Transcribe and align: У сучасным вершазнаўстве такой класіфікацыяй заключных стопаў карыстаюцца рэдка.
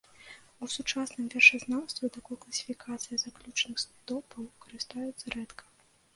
У 0.67 0.69
сучасным 0.75 1.27
вершазнаўстве 1.33 2.09
такой 2.17 2.39
класіфікацыяй 2.47 3.19
заключных 3.25 3.77
стопаў 3.85 4.43
карыстаюцца 4.67 5.25
рэдка. 5.39 5.63